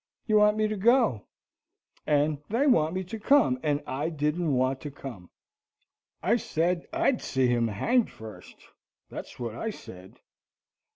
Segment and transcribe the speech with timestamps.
[0.25, 1.27] "You want me to go,
[2.07, 5.29] and they want me to come, and I didn't want to come.
[6.23, 8.67] I said, I'd see him hanged first,
[9.11, 10.19] that's what I said.